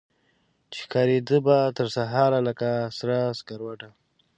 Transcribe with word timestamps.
چي 0.71 0.77
ښکاریده 0.85 1.37
به 1.45 1.57
ترسهاره 1.77 2.39
لکه 2.47 2.69
سره 2.97 3.15
سکروټه 3.39 3.89